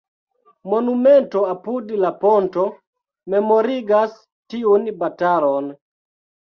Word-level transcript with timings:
Monumento 0.73 1.43
apud 1.51 1.93
la 2.05 2.11
ponto 2.25 2.65
memorigas 3.35 4.21
tiun 4.55 4.93
batalon. 5.05 5.75